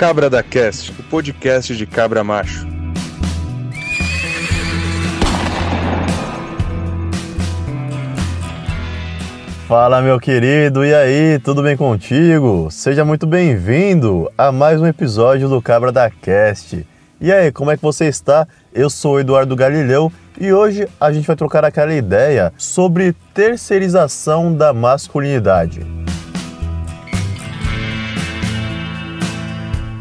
[0.00, 2.66] Cabra da Cast, o podcast de cabra macho.
[9.68, 12.68] Fala, meu querido, e aí, tudo bem contigo?
[12.70, 16.86] Seja muito bem-vindo a mais um episódio do Cabra da Cast.
[17.20, 18.48] E aí, como é que você está?
[18.72, 20.10] Eu sou o Eduardo Galileu
[20.40, 25.86] e hoje a gente vai trocar aquela ideia sobre terceirização da masculinidade.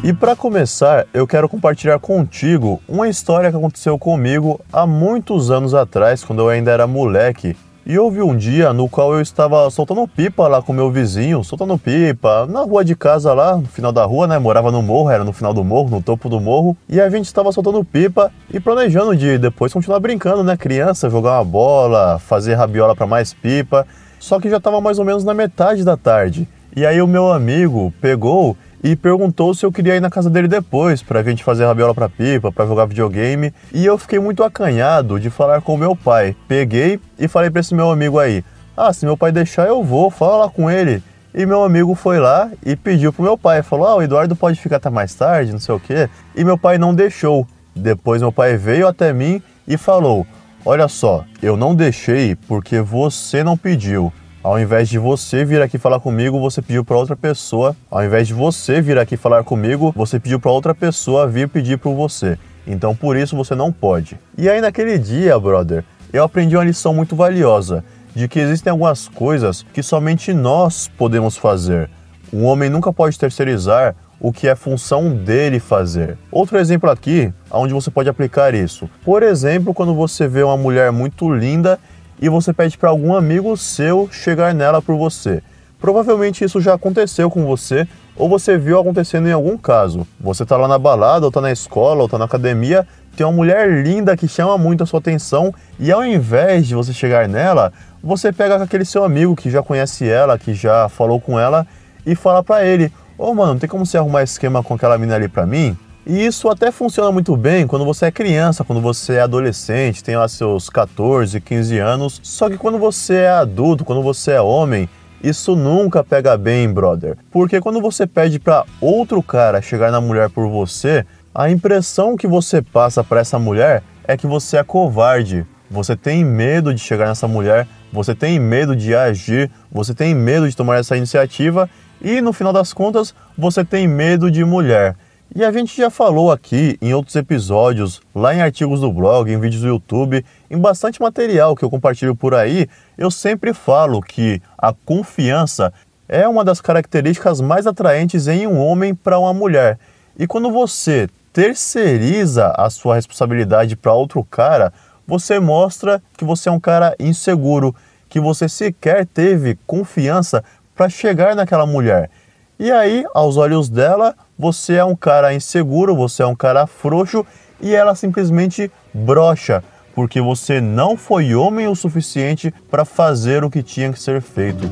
[0.10, 5.76] E para começar, eu quero compartilhar contigo uma história que aconteceu comigo há muitos anos
[5.76, 7.56] atrás, quando eu ainda era moleque
[7.86, 11.78] e houve um dia no qual eu estava soltando pipa lá com meu vizinho, soltando
[11.78, 14.40] pipa na rua de casa lá, no final da rua, né?
[14.40, 16.76] Morava no morro, era no final do morro, no topo do morro.
[16.90, 20.58] E a gente estava soltando pipa e planejando de depois continuar brincando, né?
[20.58, 23.86] Criança, jogar uma bola, fazer rabiola para mais pipa.
[24.20, 26.50] Só que já estava mais ou menos na metade da tarde.
[26.76, 30.48] E aí o meu amigo pegou e perguntou se eu queria ir na casa dele
[30.48, 33.54] depois, pra gente fazer rabiola pra pipa, pra jogar videogame.
[33.74, 36.36] E eu fiquei muito acanhado de falar com meu pai.
[36.48, 38.44] Peguei e falei pra esse meu amigo aí:
[38.76, 41.04] Ah, se meu pai deixar, eu vou, fala lá com ele.
[41.34, 44.60] E meu amigo foi lá e pediu pro meu pai, falou: Ah, o Eduardo pode
[44.60, 46.10] ficar até mais tarde, não sei o quê.
[46.36, 47.46] E meu pai não deixou.
[47.76, 50.26] Depois meu pai veio até mim e falou:
[50.66, 54.12] Olha só, eu não deixei porque você não pediu.
[54.42, 57.76] Ao invés de você vir aqui falar comigo, você pediu para outra pessoa.
[57.92, 61.78] Ao invés de você vir aqui falar comigo, você pediu para outra pessoa vir pedir
[61.78, 62.40] para você.
[62.66, 64.18] Então por isso você não pode.
[64.38, 65.84] E aí naquele dia, brother,
[66.14, 67.84] eu aprendi uma lição muito valiosa
[68.16, 71.90] de que existem algumas coisas que somente nós podemos fazer.
[72.32, 76.18] Um homem nunca pode terceirizar o que é função dele fazer.
[76.32, 78.90] Outro exemplo aqui, onde você pode aplicar isso.
[79.04, 81.78] Por exemplo, quando você vê uma mulher muito linda
[82.22, 85.42] e você pede para algum amigo seu chegar nela por você.
[85.80, 90.06] Provavelmente isso já aconteceu com você ou você viu acontecendo em algum caso.
[90.20, 92.86] Você está lá na balada, ou está na escola, ou está na academia,
[93.16, 96.92] tem uma mulher linda que chama muito a sua atenção e ao invés de você
[96.92, 97.72] chegar nela,
[98.04, 101.66] você pega aquele seu amigo que já conhece ela, que já falou com ela
[102.06, 104.98] e fala para ele: "Ô, oh, mano, não tem como você arrumar esquema com aquela
[104.98, 108.82] mina ali para mim?" E isso até funciona muito bem quando você é criança, quando
[108.82, 112.20] você é adolescente, tem lá seus 14, 15 anos.
[112.24, 114.90] Só que quando você é adulto, quando você é homem,
[115.22, 117.18] isso nunca pega bem, brother.
[117.30, 121.06] Porque quando você pede para outro cara chegar na mulher por você,
[121.36, 125.46] a impressão que você passa para essa mulher é que você é covarde.
[125.70, 130.50] Você tem medo de chegar nessa mulher, você tem medo de agir, você tem medo
[130.50, 131.70] de tomar essa iniciativa
[132.02, 134.96] e no final das contas, você tem medo de mulher.
[135.36, 139.40] E a gente já falou aqui em outros episódios, lá em artigos do blog, em
[139.40, 142.68] vídeos do YouTube, em bastante material que eu compartilho por aí,
[142.98, 145.72] eu sempre falo que a confiança
[146.08, 149.78] é uma das características mais atraentes em um homem para uma mulher.
[150.18, 154.74] E quando você terceiriza a sua responsabilidade para outro cara,
[155.06, 157.76] você mostra que você é um cara inseguro,
[158.10, 160.44] que você sequer teve confiança
[160.76, 162.10] para chegar naquela mulher.
[162.58, 167.26] E aí, aos olhos dela, você é um cara inseguro, você é um cara frouxo
[167.60, 169.62] e ela simplesmente brocha,
[169.94, 174.64] porque você não foi homem o suficiente para fazer o que tinha que ser feito.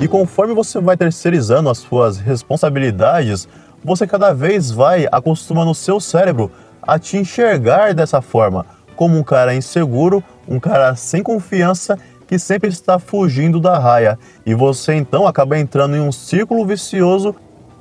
[0.00, 3.48] E conforme você vai terceirizando as suas responsabilidades,
[3.84, 9.24] você cada vez vai acostumando o seu cérebro a te enxergar dessa forma, como um
[9.24, 14.18] cara inseguro, um cara sem confiança que sempre está fugindo da raia.
[14.44, 17.34] E você então acaba entrando em um círculo vicioso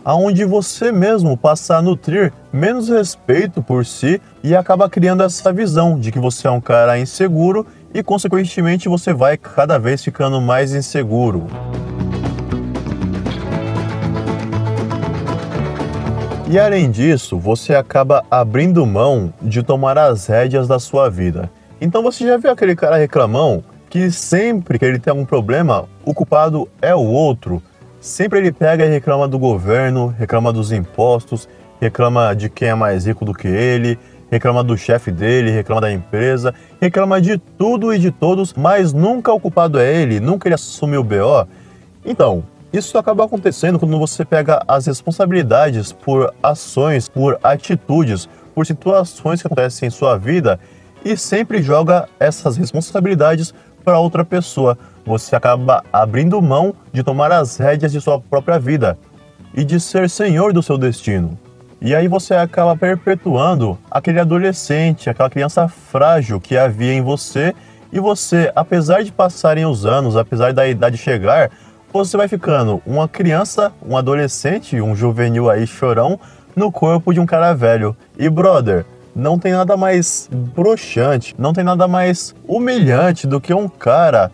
[0.05, 5.99] aonde você mesmo passa a nutrir menos respeito por si e acaba criando essa visão
[5.99, 10.75] de que você é um cara inseguro e consequentemente você vai cada vez ficando mais
[10.75, 11.47] inseguro.
[16.47, 21.49] E além disso, você acaba abrindo mão de tomar as rédeas da sua vida.
[21.81, 23.63] Então você já viu aquele cara reclamão
[23.95, 27.63] que sempre que ele tem algum problema, o culpado é o outro.
[28.01, 31.47] Sempre ele pega e reclama do governo, reclama dos impostos,
[31.79, 33.97] reclama de quem é mais rico do que ele,
[34.29, 39.31] reclama do chefe dele, reclama da empresa, reclama de tudo e de todos, mas nunca
[39.31, 41.47] o culpado é ele, nunca ele assume o BO.
[42.03, 42.43] Então,
[42.73, 49.47] isso acaba acontecendo quando você pega as responsabilidades por ações, por atitudes, por situações que
[49.47, 50.59] acontecem em sua vida
[51.05, 53.53] e sempre joga essas responsabilidades
[53.85, 54.77] para outra pessoa.
[55.05, 58.97] Você acaba abrindo mão de tomar as rédeas de sua própria vida
[59.53, 61.37] e de ser senhor do seu destino.
[61.79, 67.53] E aí você acaba perpetuando aquele adolescente, aquela criança frágil que havia em você,
[67.93, 71.51] e você, apesar de passarem os anos, apesar da idade chegar,
[71.93, 76.19] você vai ficando uma criança, um adolescente, um juvenil aí chorão
[76.55, 77.95] no corpo de um cara velho.
[78.17, 78.85] E brother,
[79.15, 84.31] não tem nada mais broxante, não tem nada mais humilhante do que um cara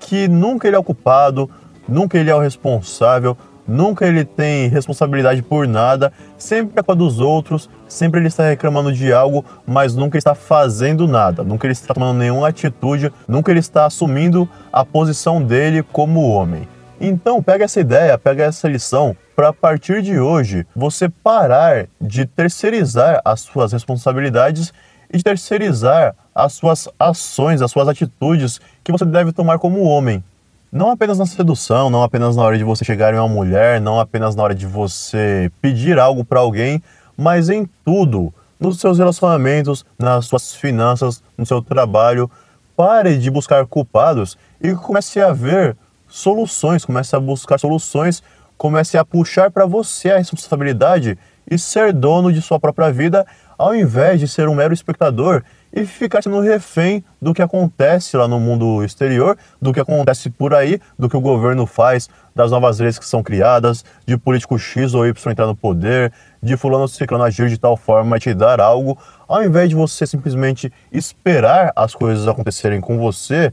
[0.00, 1.48] que nunca ele é ocupado,
[1.88, 3.36] nunca ele é o responsável,
[3.66, 8.44] nunca ele tem responsabilidade por nada, sempre é com a dos outros, sempre ele está
[8.44, 13.50] reclamando de algo, mas nunca está fazendo nada, nunca ele está tomando nenhuma atitude, nunca
[13.50, 16.68] ele está assumindo a posição dele como homem.
[17.00, 22.24] Então, pega essa ideia, pega essa lição para a partir de hoje você parar de
[22.24, 24.72] terceirizar as suas responsabilidades
[25.12, 30.22] e de terceirizar as suas ações, as suas atitudes que você deve tomar como homem.
[30.70, 33.98] Não apenas na sedução, não apenas na hora de você chegar em uma mulher, não
[34.00, 36.82] apenas na hora de você pedir algo para alguém,
[37.16, 42.30] mas em tudo, nos seus relacionamentos, nas suas finanças, no seu trabalho.
[42.76, 45.76] Pare de buscar culpados e comece a ver
[46.14, 48.22] soluções, comece a buscar soluções,
[48.56, 51.18] comece a puxar para você a responsabilidade
[51.50, 53.26] e ser dono de sua própria vida,
[53.58, 58.28] ao invés de ser um mero espectador e ficar sendo refém do que acontece lá
[58.28, 62.78] no mundo exterior, do que acontece por aí, do que o governo faz, das novas
[62.78, 67.24] leis que são criadas, de político X ou Y entrar no poder, de fulano ciclano
[67.24, 68.96] agir de tal forma a te dar algo,
[69.26, 73.52] ao invés de você simplesmente esperar as coisas acontecerem com você,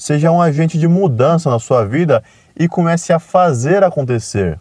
[0.00, 2.24] seja um agente de mudança na sua vida
[2.58, 4.58] e comece a fazer acontecer.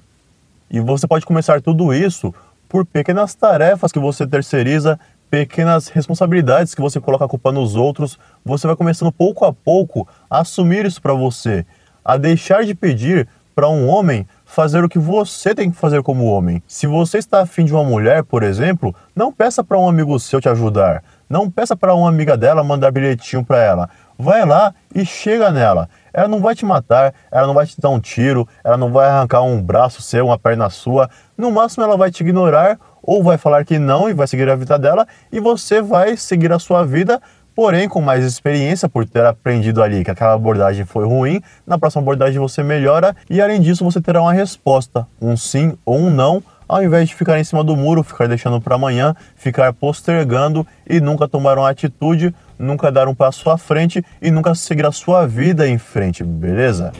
[0.69, 2.35] E você pode começar tudo isso
[2.67, 4.99] por pequenas tarefas que você terceiriza,
[5.31, 10.05] pequenas responsabilidades que você coloca a culpa nos outros, você vai começando pouco a pouco
[10.29, 11.65] a assumir isso para você,
[12.03, 13.25] a deixar de pedir
[13.55, 16.61] para um homem fazer o que você tem que fazer como homem.
[16.67, 20.41] Se você está afim de uma mulher, por exemplo, não peça para um amigo seu
[20.41, 23.89] te ajudar, não peça para uma amiga dela mandar bilhetinho para ela.
[24.21, 25.87] Vai lá e chega nela.
[26.13, 29.07] Ela não vai te matar, ela não vai te dar um tiro, ela não vai
[29.07, 31.09] arrancar um braço seu, uma perna sua.
[31.37, 34.57] No máximo, ela vai te ignorar ou vai falar que não e vai seguir a
[34.57, 37.21] vida dela e você vai seguir a sua vida,
[37.55, 41.41] porém com mais experiência por ter aprendido ali que aquela abordagem foi ruim.
[41.65, 45.97] Na próxima abordagem você melhora e além disso você terá uma resposta, um sim ou
[45.97, 49.71] um não, ao invés de ficar em cima do muro, ficar deixando para amanhã, ficar
[49.71, 54.85] postergando e nunca tomar uma atitude, nunca dar um passo à frente e nunca seguir
[54.85, 56.91] a sua vida em frente, beleza?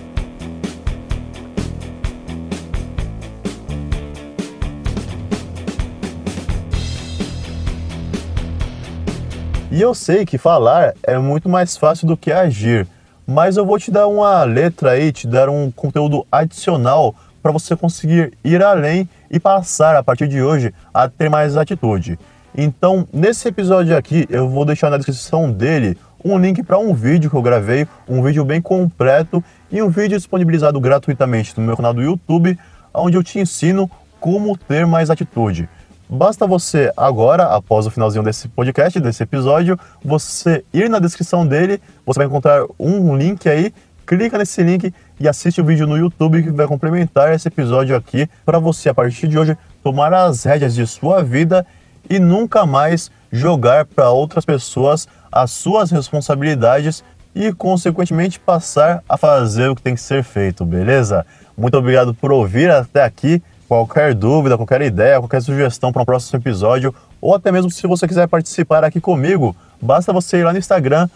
[9.72, 12.88] E eu sei que falar é muito mais fácil do que agir,
[13.28, 17.76] mas eu vou te dar uma letra aí, te dar um conteúdo adicional para você
[17.76, 22.18] conseguir ir além e passar a partir de hoje a ter mais atitude.
[22.62, 27.30] Então, nesse episódio aqui, eu vou deixar na descrição dele um link para um vídeo
[27.30, 29.42] que eu gravei, um vídeo bem completo
[29.72, 32.60] e um vídeo disponibilizado gratuitamente no meu canal do YouTube,
[32.94, 33.90] onde eu te ensino
[34.20, 35.70] como ter mais atitude.
[36.10, 41.80] Basta você agora, após o finalzinho desse podcast, desse episódio, você ir na descrição dele,
[42.06, 43.74] você vai encontrar um link aí,
[44.06, 48.28] clica nesse link e assiste o vídeo no YouTube que vai complementar esse episódio aqui
[48.46, 51.66] para você a partir de hoje tomar as rédeas de sua vida
[52.10, 57.04] e nunca mais jogar para outras pessoas as suas responsabilidades
[57.36, 61.26] e consequentemente passar a fazer o que tem que ser feito, beleza?
[61.58, 63.42] Muito obrigado por ouvir até aqui.
[63.68, 68.08] Qualquer dúvida, qualquer ideia, qualquer sugestão para um próximo episódio, ou até mesmo se você
[68.08, 71.08] quiser participar aqui comigo, basta você ir lá no Instagram,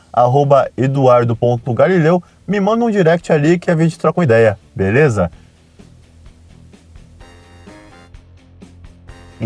[0.78, 5.32] eduardo.galileu, me manda um direct ali que a gente troca uma ideia, beleza?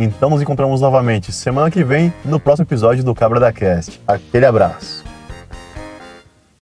[0.04, 4.00] Então nos encontramos novamente semana que vem no próximo episódio do Cabra da Cast.
[4.08, 5.07] Aquele abraço.